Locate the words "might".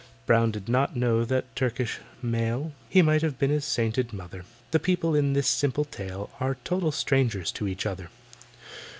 3.03-3.21